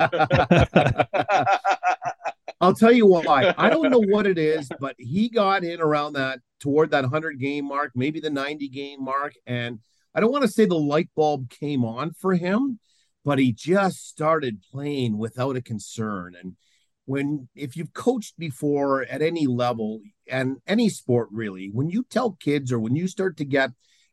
[2.62, 3.54] I'll tell you why.
[3.58, 7.40] I don't know what it is, but he got in around that toward that 100
[7.40, 9.34] game mark, maybe the 90 game mark.
[9.46, 9.80] And
[10.16, 12.80] I don't want to say the light bulb came on for him,
[13.26, 16.36] but he just started playing without a concern.
[16.42, 16.56] And
[17.06, 22.32] when, if you've coached before at any level and any sport really, when you tell
[22.32, 23.72] kids or when you start to get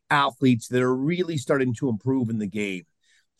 [0.09, 2.83] athletes that are really starting to improve in the game,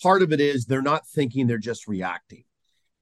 [0.02, 2.44] part of it is they're not thinking, they're just reacting.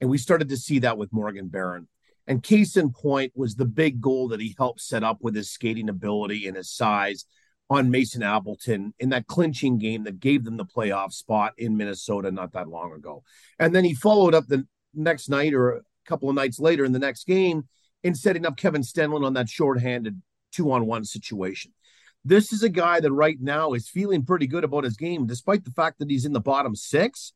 [0.01, 1.87] And we started to see that with Morgan Barron.
[2.25, 5.49] And case in point was the big goal that he helped set up with his
[5.49, 7.25] skating ability and his size
[7.69, 12.31] on Mason Appleton in that clinching game that gave them the playoff spot in Minnesota
[12.31, 13.23] not that long ago.
[13.59, 16.99] And then he followed up the next night or couple of nights later in the
[16.99, 17.67] next game
[18.03, 21.71] in setting up Kevin Stenlund on that shorthanded two on one situation.
[22.25, 25.63] This is a guy that right now is feeling pretty good about his game, despite
[25.63, 27.31] the fact that he's in the bottom six.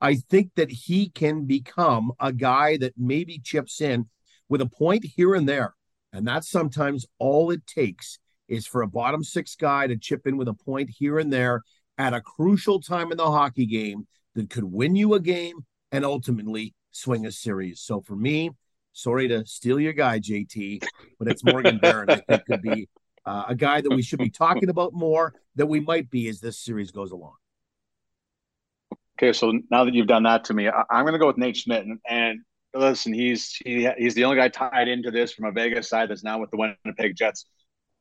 [0.00, 4.06] I think that he can become a guy that maybe chips in
[4.48, 5.74] with a point here and there.
[6.12, 10.36] And that's sometimes all it takes is for a bottom six guy to chip in
[10.36, 11.62] with a point here and there
[11.98, 16.04] at a crucial time in the hockey game that could win you a game and
[16.04, 17.80] ultimately swing a series.
[17.80, 18.50] So for me,
[18.92, 20.84] sorry to steal your guy, JT,
[21.18, 22.10] but it's Morgan Barron.
[22.10, 22.88] I think could be
[23.24, 26.40] uh, a guy that we should be talking about more that we might be as
[26.40, 27.34] this series goes along.
[29.18, 31.38] Okay, so now that you've done that to me, I, I'm going to go with
[31.38, 31.84] Nate Schmidt.
[31.84, 32.40] And, and
[32.74, 36.24] listen, he's he, he's the only guy tied into this from a Vegas side that's
[36.24, 37.46] now with the Winnipeg Jets.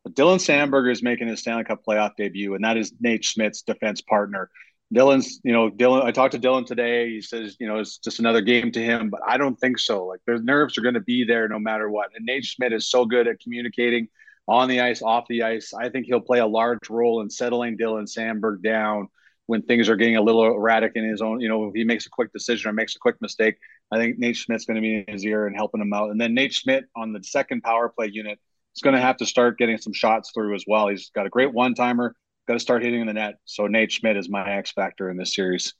[0.04, 3.62] But Dylan Samberg is making his Stanley Cup playoff debut, and that is Nate Schmidt's
[3.62, 4.49] defense partner.
[4.93, 6.04] Dylan's, you know, Dylan.
[6.04, 7.10] I talked to Dylan today.
[7.10, 10.06] He says, you know, it's just another game to him, but I don't think so.
[10.06, 12.10] Like their nerves are going to be there no matter what.
[12.15, 14.10] And Nate Schmidt is so good at communicating
[14.47, 15.73] on the ice, off the ice.
[15.73, 19.08] I think he'll play a large role in settling Dylan Samberg down
[19.45, 22.06] when things are getting a little erratic in his own, you know, if he makes
[22.06, 23.58] a quick decision or makes a quick mistake,
[23.91, 26.12] I think Nate Schmidt's going to be in his ear and helping him out.
[26.12, 28.39] And then Nate Schmidt on the second power play unit
[28.75, 30.88] is going to have to start getting some shots through as well.
[30.88, 32.15] He's got a great one timer,
[32.52, 33.36] got to start hitting the net.
[33.46, 35.74] So Nate Schmidt is my X factor in this series.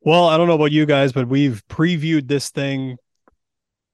[0.00, 2.96] Well, I don't know about you guys, but we've previewed this thing.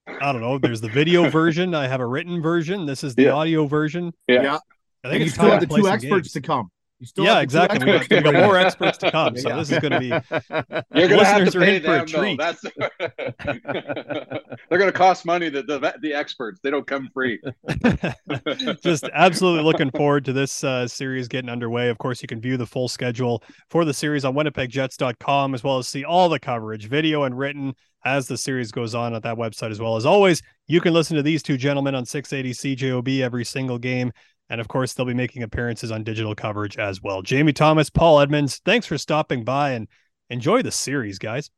[0.07, 0.59] I don't know.
[0.59, 1.75] There's the video version.
[1.75, 2.87] I have a written version.
[2.87, 3.33] This is the Yeah.
[3.33, 4.13] audio version.
[4.29, 4.43] Yeah.
[4.43, 4.55] Yeah.
[4.55, 4.59] I
[5.05, 6.33] And think you it's still have to the two experts games.
[6.33, 6.71] to come.
[7.01, 7.79] You still Yeah, have exactly.
[7.79, 9.35] We got, we got more experts to come.
[9.37, 9.57] So Yeah.
[9.57, 10.09] this is going to be
[10.95, 12.07] You're going to have Listeners to are pay in for a them.
[12.07, 12.21] though.
[12.21, 12.39] treat.
[12.39, 12.63] That's
[14.69, 15.49] they're going to cost money.
[15.49, 17.41] The, the the experts they don't come free.
[18.83, 21.89] just absolutely looking forward to this uh, series getting underway.
[21.89, 25.79] Of course, you can view the full schedule for the series on winnipegjets.com as well
[25.79, 27.75] as see all the coverage, video and written,
[28.05, 29.97] as the series goes on at that website as well.
[29.97, 34.13] As always, you can listen to these two gentlemen on 680 CJOB every single game.
[34.51, 37.23] And of course, they'll be making appearances on digital coverage as well.
[37.23, 39.89] Jamie Thomas, Paul Edmonds, thanks for stopping by and
[40.29, 41.51] enjoy the series, guys.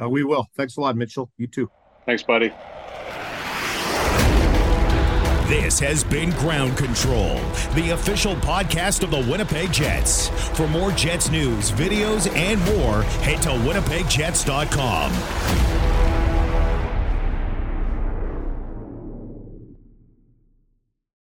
[0.00, 0.46] Uh, we will.
[0.56, 1.30] Thanks a lot, Mitchell.
[1.36, 1.70] You too.
[2.06, 2.52] Thanks, buddy.
[5.48, 7.36] This has been Ground Control,
[7.74, 10.28] the official podcast of the Winnipeg Jets.
[10.28, 15.87] For more Jets news, videos, and more, head to winnipegjets.com.